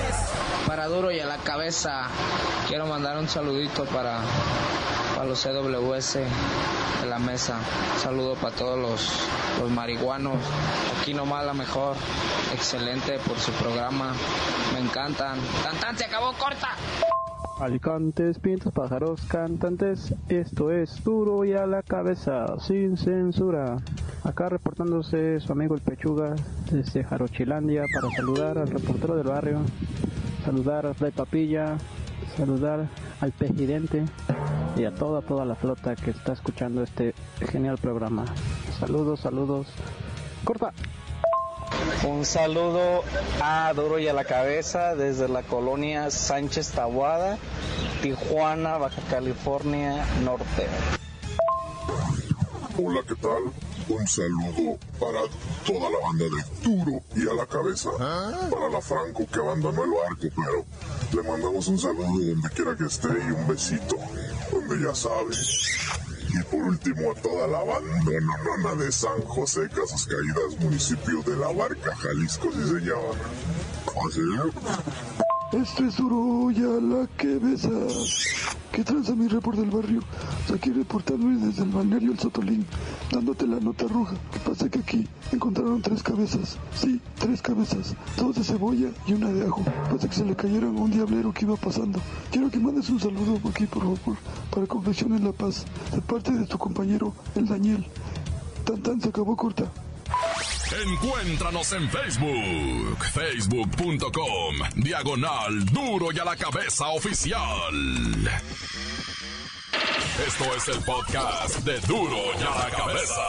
Para 0.66 0.86
duro 0.86 1.10
y 1.10 1.18
a 1.18 1.26
la 1.26 1.38
cabeza, 1.38 2.06
quiero 2.68 2.86
mandar 2.86 3.18
un 3.18 3.28
saludito 3.28 3.84
para 3.86 4.22
a 5.20 5.24
los 5.26 5.42
CWS 5.42 6.14
de 6.14 7.06
la 7.06 7.18
mesa. 7.18 7.60
saludo 7.98 8.34
para 8.36 8.56
todos 8.56 8.78
los, 8.78 9.28
los 9.60 9.70
marihuanos. 9.70 10.36
Aquí 10.98 11.12
nomás 11.12 11.44
la 11.44 11.52
mejor. 11.52 11.94
Excelente 12.54 13.18
por 13.26 13.38
su 13.38 13.52
programa. 13.52 14.14
Me 14.72 14.80
encantan. 14.80 15.38
¡Tan, 15.78 15.98
se 15.98 16.06
acabó 16.06 16.32
corta! 16.38 16.68
Alicantes, 17.60 18.38
pintos, 18.38 18.72
pájaros, 18.72 19.20
cantantes, 19.28 20.14
esto 20.30 20.70
es 20.70 21.04
duro 21.04 21.44
y 21.44 21.52
a 21.52 21.66
la 21.66 21.82
cabeza, 21.82 22.46
sin 22.58 22.96
censura. 22.96 23.76
Acá 24.24 24.48
reportándose 24.48 25.38
su 25.40 25.52
amigo 25.52 25.74
el 25.74 25.82
Pechuga 25.82 26.34
desde 26.70 27.04
Jarochilandia 27.04 27.84
para 27.92 28.10
saludar 28.16 28.56
al 28.56 28.68
reportero 28.68 29.14
del 29.16 29.26
barrio, 29.26 29.58
saludar 30.42 30.86
a 30.86 30.94
Fray 30.94 31.10
Papilla, 31.10 31.76
saludar 32.34 32.88
al 33.20 33.32
presidente 33.32 34.06
y 34.76 34.84
a 34.84 34.94
toda, 34.94 35.22
toda 35.22 35.44
la 35.44 35.54
flota 35.54 35.96
que 35.96 36.10
está 36.10 36.32
escuchando 36.32 36.82
este 36.82 37.14
genial 37.50 37.78
programa. 37.78 38.24
Saludos, 38.78 39.20
saludos. 39.20 39.66
Corta. 40.44 40.72
Un 42.06 42.24
saludo 42.24 43.02
a 43.42 43.72
Duro 43.74 43.98
y 43.98 44.08
a 44.08 44.12
la 44.12 44.24
Cabeza 44.24 44.94
desde 44.94 45.28
la 45.28 45.42
colonia 45.42 46.10
Sánchez 46.10 46.72
Tabuada, 46.72 47.38
Tijuana, 48.02 48.78
Baja 48.78 49.02
California 49.10 50.04
Norte. 50.24 50.66
Hola, 52.82 53.00
¿qué 53.06 53.14
tal? 53.16 53.52
Un 53.88 54.06
saludo 54.06 54.78
para 54.98 55.20
toda 55.66 55.90
la 55.90 55.98
banda 55.98 56.24
de 56.24 56.70
Duro 56.70 57.02
y 57.16 57.28
a 57.28 57.34
la 57.34 57.46
Cabeza. 57.46 57.90
Para 57.98 58.68
la 58.70 58.80
Franco 58.80 59.26
que 59.26 59.38
abandonó 59.38 59.84
el 59.84 59.90
barco, 59.90 60.28
pero 60.36 60.64
le 61.12 61.28
mandamos 61.28 61.68
un 61.68 61.78
saludo 61.78 62.06
donde 62.06 62.48
quiera 62.50 62.76
que 62.76 62.84
esté 62.84 63.08
y 63.08 63.32
un 63.32 63.46
besito, 63.48 63.96
ya 64.76 64.94
sabe. 64.94 65.34
Y 66.28 66.42
por 66.44 66.62
último 66.62 67.10
a 67.10 67.14
toda 67.20 67.46
la 67.48 67.64
banda 67.64 68.12
nana 68.20 68.74
de 68.82 68.92
San 68.92 69.20
José 69.22 69.68
Casas 69.68 70.06
Caídas, 70.06 70.60
municipio 70.60 71.22
de 71.22 71.36
La 71.36 71.52
Barca, 71.52 71.94
Jalisco, 71.96 72.50
si 72.52 72.68
se 72.68 72.80
llama. 72.80 73.18
Esto 75.52 75.84
es 75.84 75.96
duro 75.96 76.52
ya 76.52 76.62
la 76.80 77.08
que 77.16 77.38
besas. 77.38 78.36
¿Qué 78.70 78.84
tranza 78.84 79.16
mi 79.16 79.26
report 79.26 79.58
del 79.58 79.68
barrio? 79.70 80.00
Aquí 80.54 80.70
reportando 80.70 81.26
desde 81.44 81.64
el 81.64 81.70
balneario 81.70 82.12
El 82.12 82.20
Sotolín, 82.20 82.64
dándote 83.10 83.48
la 83.48 83.58
nota 83.58 83.88
roja. 83.88 84.14
¿Qué 84.32 84.38
pasa 84.38 84.68
que 84.68 84.78
aquí 84.78 85.08
encontraron 85.32 85.82
tres 85.82 86.04
cabezas? 86.04 86.56
Sí, 86.76 87.00
tres 87.18 87.42
cabezas. 87.42 87.96
Dos 88.16 88.36
de 88.36 88.44
cebolla 88.44 88.90
y 89.08 89.14
una 89.14 89.32
de 89.32 89.44
ajo. 89.44 89.64
Pasa 89.90 90.08
que 90.08 90.14
se 90.14 90.24
le 90.24 90.36
cayeron 90.36 90.76
a 90.76 90.80
un 90.82 90.92
diablero 90.92 91.34
que 91.34 91.44
iba 91.44 91.56
pasando. 91.56 91.98
Quiero 92.30 92.48
que 92.48 92.60
mandes 92.60 92.88
un 92.88 93.00
saludo 93.00 93.40
aquí, 93.48 93.66
por 93.66 93.82
favor, 93.82 94.18
para 94.54 94.68
Confesión 94.68 95.14
en 95.14 95.24
La 95.24 95.32
Paz, 95.32 95.64
de 95.92 96.00
parte 96.00 96.30
de 96.30 96.46
tu 96.46 96.58
compañero, 96.58 97.12
el 97.34 97.46
Daniel. 97.46 97.84
Tan 98.64 98.80
tan 98.82 99.00
se 99.00 99.08
acabó 99.08 99.36
corta. 99.36 99.64
Encuéntranos 100.72 101.72
en 101.72 101.90
Facebook, 101.90 103.04
facebook.com, 103.12 104.54
diagonal 104.76 105.64
duro 105.66 106.12
y 106.12 106.18
a 106.20 106.24
la 106.24 106.36
cabeza 106.36 106.86
oficial. 106.90 107.74
Esto 110.24 110.44
es 110.54 110.68
el 110.68 110.84
podcast 110.84 111.58
de 111.64 111.80
duro 111.80 112.16
y 112.38 112.42
a 112.44 112.68
la 112.68 112.70
cabeza. 112.70 113.20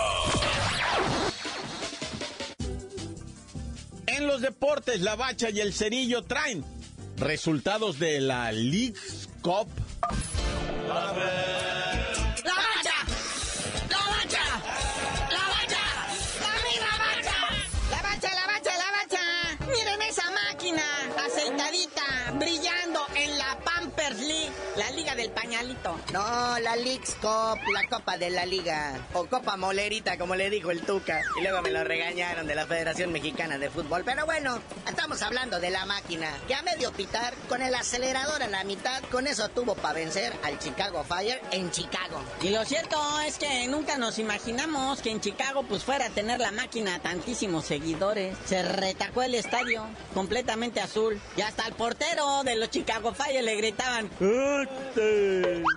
En 4.06 4.28
los 4.28 4.42
deportes, 4.42 5.02
la 5.02 5.16
bacha 5.16 5.50
y 5.50 5.62
el 5.62 5.74
cerillo 5.74 6.22
traen 6.22 6.64
resultados 7.18 7.98
de 7.98 8.22
la 8.22 8.52
League 8.52 9.00
Cup. 9.42 9.68
Del 25.22 25.32
pañalito. 25.32 26.00
No, 26.14 26.58
la 26.60 26.76
League's 26.76 27.16
Cup, 27.22 27.60
la 27.72 27.88
Copa 27.88 28.18
de 28.18 28.32
la 28.32 28.46
Liga. 28.46 28.98
O 29.14 29.26
Copa 29.26 29.56
Molerita, 29.56 30.18
como 30.18 30.36
le 30.36 30.50
dijo 30.50 30.72
el 30.72 30.82
Tuca. 30.82 31.22
Y 31.38 31.42
luego 31.42 31.62
me 31.62 31.70
lo 31.70 31.84
regañaron 31.84 32.48
de 32.48 32.56
la 32.56 32.66
Federación 32.66 33.12
Mexicana 33.12 33.60
de 33.60 33.70
Fútbol. 33.70 34.04
Pero 34.04 34.26
bueno, 34.26 34.60
estamos 34.88 35.22
hablando 35.22 35.60
de 35.60 35.70
la 35.70 35.86
máquina. 35.86 36.28
Que 36.48 36.56
a 36.56 36.64
medio 36.64 36.92
pitar, 36.92 37.36
con 37.48 37.62
el 37.62 37.76
acelerador 37.76 38.42
a 38.42 38.48
la 38.48 38.64
mitad, 38.64 39.04
con 39.12 39.28
eso 39.28 39.50
tuvo 39.50 39.76
para 39.76 39.94
vencer 39.94 40.34
al 40.44 40.58
Chicago 40.58 41.04
Fire 41.04 41.40
en 41.52 41.70
Chicago. 41.70 42.20
Y 42.42 42.50
lo 42.50 42.66
cierto 42.66 42.98
es 43.22 43.38
que 43.38 43.68
nunca 43.68 44.00
nos 44.00 44.18
imaginamos 44.18 45.02
que 45.02 45.12
en 45.12 45.22
Chicago 45.22 45.64
pues 45.70 45.84
fuera 45.84 46.08
a 46.08 46.10
tener 46.10 46.40
la 46.40 46.52
máquina 46.52 47.00
tantísimos 47.00 47.66
seguidores. 47.66 48.36
Se 48.46 48.64
retacó 48.64 49.22
el 49.22 49.36
estadio, 49.36 49.86
completamente 50.16 50.82
azul. 50.82 51.22
Y 51.38 51.42
hasta 51.42 51.68
el 51.68 51.74
portero 51.74 52.44
de 52.44 52.56
los 52.56 52.72
Chicago 52.72 53.14
Fire 53.14 53.44
le 53.44 53.56
gritaban, 53.56 54.10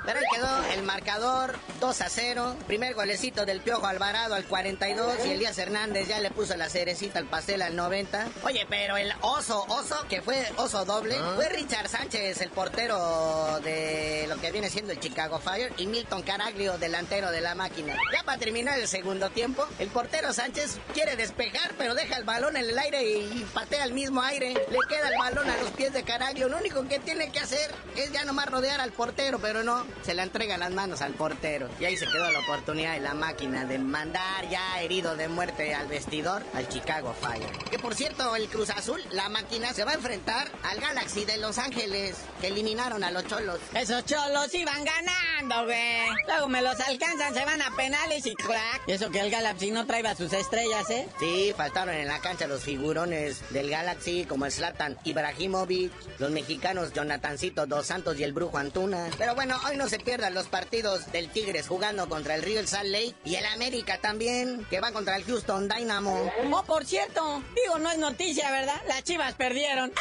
Pero 0.05 0.19
ahí 0.19 0.25
quedó 0.33 0.65
el 0.75 0.83
marcador 0.83 1.59
2 1.81 2.01
a 2.01 2.09
0. 2.09 2.57
Primer 2.67 2.95
golecito 2.95 3.45
del 3.47 3.61
Piojo 3.61 3.87
Alvarado 3.87 4.35
al 4.35 4.45
42 4.45 5.27
y 5.27 5.31
Elías 5.31 5.59
Hernández 5.59 6.09
ya 6.09 6.21
le 6.21 6.31
puso 6.31 6.57
la 6.57 6.69
cerecita 6.69 7.19
al 7.19 7.27
pastel 7.27 7.63
al 7.63 7.77
90. 7.77 8.29
Oye, 8.45 8.67
pero 8.69 8.97
el 8.97 9.13
oso, 9.21 9.65
oso, 9.69 10.07
que 10.09 10.23
fue 10.23 10.45
oso 10.57 10.85
doble, 10.85 11.17
fue 11.37 11.49
Richard 11.49 11.89
Sánchez, 11.89 12.41
el 12.41 12.51
portero 12.51 13.61
de 13.63 14.27
lo 14.29 14.37
que 14.41 14.51
viene 14.51 14.71
siendo 14.71 14.93
el 14.93 15.01
Chicago 15.01 15.39
Fire, 15.39 15.73
y 15.79 15.87
Milton 15.87 16.23
Caraglio, 16.23 16.79
delantero 16.79 17.31
de 17.31 17.41
la 17.41 17.55
máquina. 17.55 17.97
Ya 18.13 18.23
para 18.25 18.39
terminar 18.39 18.79
el 18.79 18.89
segundo 18.89 19.31
tiempo, 19.31 19.67
el 19.79 19.89
portero 19.89 20.33
Sánchez 20.33 20.79
quiere 20.93 21.17
despejar, 21.17 21.73
pero 21.79 21.95
deja 21.95 22.17
el 22.17 22.25
balón 22.25 22.57
en 22.57 22.65
el 22.65 22.79
aire 22.79 23.03
y 23.05 23.47
patea 23.53 23.85
al 23.85 23.93
mismo 23.93 24.23
aire. 24.23 24.55
Le 24.55 24.79
queda 24.89 25.09
el 25.09 25.19
balón 25.19 25.49
a 25.49 25.57
los 25.57 25.71
pies 25.71 25.93
de 25.93 26.03
Caraglio. 26.03 26.49
Lo 26.49 26.59
único 26.59 26.87
que 26.89 26.99
tiene 26.99 27.31
que 27.31 27.41
hacer 27.41 27.71
es 27.97 28.13
ya 28.13 28.25
nomás 28.25 28.47
rodear 28.47 28.81
al 28.81 28.93
portero, 28.93 29.14
pero 29.41 29.63
no, 29.63 29.85
se 30.03 30.15
le 30.15 30.23
entrega 30.23 30.57
las 30.59 30.71
manos 30.71 31.03
al 31.03 31.13
portero. 31.13 31.69
Y 31.81 31.85
ahí 31.85 31.97
se 31.97 32.07
quedó 32.07 32.31
la 32.31 32.41
oportunidad 32.41 32.95
de 32.95 33.01
la 33.01 33.15
máquina 33.15 33.65
de 33.65 33.79
mandar 33.79 34.49
ya 34.49 34.81
herido 34.81 35.17
de 35.17 35.29
muerte 35.29 35.75
al 35.75 35.87
vestidor 35.87 36.43
al 36.55 36.69
Chicago 36.69 37.15
Fire. 37.21 37.51
Que 37.71 37.79
por 37.79 37.95
cierto, 37.95 38.35
el 38.37 38.49
Cruz 38.49 38.71
Azul, 38.71 39.01
la 39.11 39.29
máquina, 39.29 39.73
se 39.73 39.85
va 39.85 39.93
a 39.93 39.95
enfrentar 39.95 40.51
al 40.63 40.81
Galaxy 40.81 41.25
de 41.25 41.39
Los 41.39 41.59
Ángeles, 41.59 42.17
que 42.41 42.49
eliminaron 42.49 43.05
a 43.05 43.11
los 43.11 43.27
cholos. 43.27 43.59
Esos 43.75 44.05
cholos 44.05 44.55
iban 44.55 44.85
ganando, 44.85 45.65
güey. 45.65 46.09
Luego 46.27 46.49
me 46.49 46.63
los 46.63 46.79
alcanzan, 46.81 47.35
se 47.35 47.45
van 47.45 47.63
a 47.63 47.71
penales 47.77 48.27
y 48.27 48.35
crack. 48.35 48.83
Y 48.87 48.93
eso 48.93 49.11
que 49.11 49.21
el 49.21 49.31
Galaxy 49.31 49.71
no 49.71 49.87
traía 49.87 50.15
sus 50.15 50.33
estrellas, 50.33 50.89
¿eh? 50.91 51.09
Sí, 51.19 51.53
faltaron 51.57 51.95
en 51.95 52.09
la 52.09 52.21
cancha 52.21 52.47
los 52.47 52.63
figurones 52.63 53.43
del 53.51 53.71
Galaxy, 53.71 54.25
como 54.25 54.47
el 54.47 54.53
Zlatan 54.53 54.99
Ibrahimovic, 55.05 55.93
los 56.19 56.31
mexicanos 56.31 56.93
Jonathancito 56.93 57.67
Dos 57.67 57.87
Santos 57.87 58.19
y 58.19 58.25
el 58.25 58.33
Brujo 58.33 58.59
Antuna. 58.59 59.04
Pero 59.19 59.35
bueno, 59.35 59.59
hoy 59.69 59.77
no 59.77 59.89
se 59.89 59.99
pierdan 59.99 60.35
los 60.35 60.47
partidos 60.47 61.11
del 61.13 61.29
Tigres 61.31 61.69
jugando 61.69 62.09
contra 62.09 62.35
el 62.35 62.43
Real 62.43 62.67
Salt 62.67 62.89
Lake 62.89 63.15
y 63.25 63.37
el 63.37 63.47
América 63.47 63.99
también, 63.99 64.67
que 64.71 64.81
va 64.81 64.93
contra 64.93 65.17
el 65.17 65.25
Houston 65.25 65.69
Dynamo. 65.69 66.31
Oh, 66.51 66.63
por 66.65 66.85
cierto, 66.85 67.43
digo, 67.55 67.79
no 67.79 67.91
es 67.91 67.99
noticia, 67.99 68.51
¿verdad? 68.51 68.81
Las 68.89 69.05
chivas 69.05 69.35
perdieron. 69.35 69.93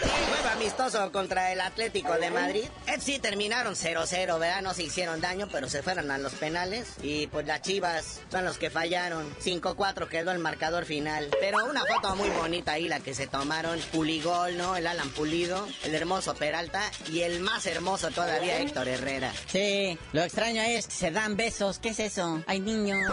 Juego 0.00 0.48
amistoso 0.54 1.12
contra 1.12 1.52
el 1.52 1.60
Atlético 1.60 2.14
de 2.14 2.30
Madrid. 2.30 2.64
Eh, 2.86 2.96
sí, 3.00 3.18
terminaron 3.18 3.74
0-0, 3.74 4.38
¿verdad? 4.38 4.62
No 4.62 4.72
se 4.72 4.84
hicieron 4.84 5.20
daño, 5.20 5.48
pero 5.50 5.68
se 5.68 5.82
fueron 5.82 6.10
a 6.10 6.18
los 6.18 6.32
penales. 6.34 6.94
Y 7.02 7.26
pues 7.26 7.46
las 7.46 7.60
chivas 7.62 8.20
son 8.30 8.44
los 8.44 8.56
que 8.56 8.70
fallaron. 8.70 9.28
5-4 9.40 10.08
quedó 10.08 10.30
el 10.30 10.38
marcador 10.38 10.84
final. 10.86 11.28
Pero 11.40 11.64
una 11.66 11.84
foto 11.84 12.16
muy 12.16 12.30
bonita 12.30 12.72
ahí, 12.72 12.88
la 12.88 13.00
que 13.00 13.14
se 13.14 13.26
tomaron. 13.26 13.78
Puligol, 13.92 14.56
¿no? 14.56 14.76
El 14.76 14.86
Alan 14.86 15.10
Pulido, 15.10 15.66
el 15.84 15.94
hermoso 15.94 16.34
Peralta 16.34 16.82
y 17.10 17.20
el 17.22 17.40
más 17.50 17.66
hermoso 17.66 18.10
todavía, 18.10 18.60
Héctor 18.60 18.86
Herrera. 18.88 19.32
Sí, 19.46 19.98
lo 20.12 20.22
extraño 20.22 20.62
es 20.62 20.86
que 20.86 20.94
se 20.94 21.10
dan 21.10 21.36
besos. 21.36 21.78
¿Qué 21.80 21.90
es 21.90 21.98
eso? 21.98 22.42
Hay 22.46 22.60
niños. 22.60 23.12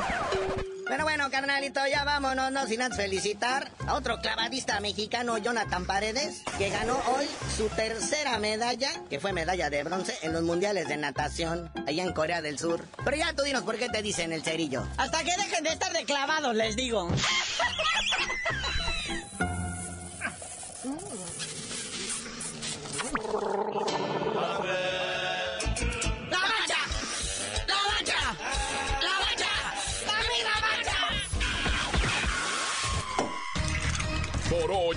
Pero 0.87 1.03
bueno, 1.03 1.29
carnalito, 1.29 1.81
ya 1.91 2.05
vámonos, 2.05 2.51
no 2.51 2.65
sin 2.65 2.81
antes 2.81 2.97
felicitar 2.97 3.71
a 3.85 3.95
otro 3.95 4.19
clavadista 4.19 4.79
mexicano, 4.79 5.37
Jonathan 5.37 5.85
Paredes, 5.85 6.43
que 6.57 6.69
ganó 6.69 6.97
hoy 7.13 7.25
su 7.57 7.67
tercera 7.69 8.37
medalla, 8.37 8.89
que 9.09 9.19
fue 9.19 9.33
medalla 9.33 9.69
de 9.69 9.83
bronce 9.83 10.17
en 10.21 10.31
los 10.31 10.43
mundiales 10.43 10.87
de 10.87 10.95
natación, 10.95 11.69
allá 11.85 12.03
en 12.03 12.13
Corea 12.13 12.41
del 12.41 12.57
Sur. 12.57 12.85
Pero 13.03 13.17
ya 13.17 13.33
tú 13.33 13.43
dinos 13.43 13.63
por 13.63 13.77
qué 13.77 13.89
te 13.89 14.01
dicen 14.01 14.31
el 14.31 14.43
cerillo. 14.43 14.87
Hasta 14.97 15.23
que 15.23 15.35
dejen 15.35 15.63
de 15.63 15.71
estar 15.71 15.91
de 15.91 16.05
clavados, 16.05 16.55
les 16.55 16.75
digo. 16.77 17.09